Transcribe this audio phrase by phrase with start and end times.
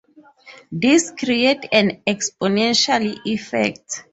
[0.71, 4.03] This creates an exponential effect.